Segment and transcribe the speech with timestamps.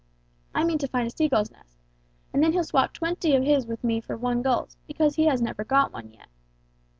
[0.55, 1.77] I mean to find a sea gull's nest,
[2.33, 5.43] and then he'll swap twenty of his with me for one gull's, because he has
[5.43, 6.29] never got one yet.